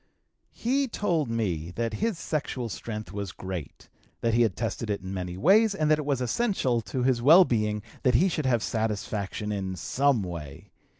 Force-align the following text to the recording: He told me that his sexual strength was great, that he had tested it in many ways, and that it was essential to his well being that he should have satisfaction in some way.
He 0.55 0.87
told 0.87 1.29
me 1.29 1.69
that 1.75 1.93
his 2.01 2.17
sexual 2.17 2.69
strength 2.69 3.13
was 3.13 3.31
great, 3.31 3.87
that 4.21 4.33
he 4.33 4.41
had 4.41 4.55
tested 4.55 4.89
it 4.89 5.01
in 5.01 5.13
many 5.13 5.37
ways, 5.37 5.75
and 5.75 5.91
that 5.91 5.99
it 5.99 6.05
was 6.05 6.21
essential 6.21 6.81
to 6.81 7.03
his 7.03 7.21
well 7.21 7.45
being 7.45 7.83
that 8.01 8.15
he 8.15 8.27
should 8.27 8.47
have 8.47 8.63
satisfaction 8.63 9.51
in 9.51 9.75
some 9.75 10.23
way. 10.23 10.71